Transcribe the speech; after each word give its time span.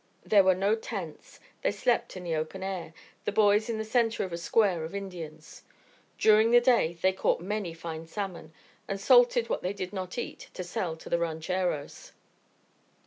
There 0.25 0.43
were 0.43 0.55
no 0.55 0.75
tents; 0.75 1.39
they 1.61 1.69
slept 1.71 2.17
in 2.17 2.23
the 2.23 2.33
open 2.33 2.63
air, 2.63 2.91
the 3.25 3.31
boys 3.31 3.69
in 3.69 3.77
the 3.77 3.85
centre 3.85 4.23
of 4.23 4.33
a 4.33 4.37
square 4.39 4.83
of 4.83 4.95
Indians. 4.95 5.61
During 6.17 6.49
the 6.49 6.59
day 6.59 6.97
they 7.03 7.13
caught 7.13 7.39
many 7.39 7.71
fine 7.75 8.07
salmon, 8.07 8.51
and 8.87 8.99
salted 8.99 9.47
what 9.47 9.61
they 9.61 9.73
did 9.73 9.93
not 9.93 10.17
eat, 10.17 10.49
to 10.55 10.63
sell 10.63 10.97
to 10.97 11.07
the 11.07 11.19
rancheros. 11.19 12.13